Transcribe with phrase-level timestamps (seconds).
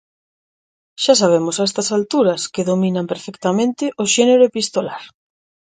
[1.03, 5.03] Xa sabemos a estas alturas que dominan perfectamente o xénero epistolar.